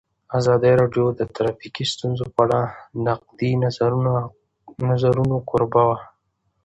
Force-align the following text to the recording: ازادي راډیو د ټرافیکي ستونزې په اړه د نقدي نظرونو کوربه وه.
ازادي 0.37 0.71
راډیو 0.81 1.05
د 1.19 1.21
ټرافیکي 1.35 1.83
ستونزې 1.93 2.25
په 2.35 2.39
اړه 2.45 2.61
د 2.69 2.71
نقدي 3.07 3.51
نظرونو 4.91 5.35
کوربه 5.49 5.81
وه. 5.89 5.97